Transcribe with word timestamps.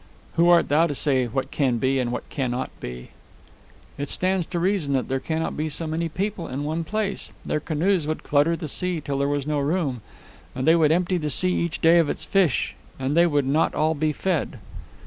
"Who 0.33 0.49
art 0.49 0.67
thou 0.67 0.87
to 0.87 0.95
say 0.95 1.25
what 1.27 1.51
can 1.51 1.77
be 1.77 1.99
and 1.99 2.11
what 2.11 2.27
cannot 2.31 2.71
be?" 2.79 3.11
"It 3.99 4.09
stands 4.09 4.47
to 4.47 4.57
reason 4.59 4.93
there 5.07 5.19
cannot 5.19 5.55
be 5.55 5.69
so 5.69 5.85
many 5.85 6.09
people 6.09 6.47
in 6.47 6.63
one 6.63 6.83
place. 6.83 7.33
Their 7.45 7.59
canoes 7.59 8.07
would 8.07 8.23
clutter 8.23 8.55
the 8.55 8.67
sea 8.67 8.99
till 8.99 9.19
there 9.19 9.27
was 9.27 9.45
no 9.45 9.59
room. 9.59 10.01
And 10.55 10.65
they 10.65 10.73
could 10.73 10.91
empty 10.91 11.17
the 11.19 11.29
sea 11.29 11.53
each 11.53 11.81
day 11.81 11.99
of 11.99 12.09
its 12.09 12.25
fish, 12.25 12.73
and 12.97 13.15
they 13.15 13.27
would 13.27 13.45
not 13.45 13.75
all 13.75 13.93
be 13.93 14.11
fed." 14.11 14.57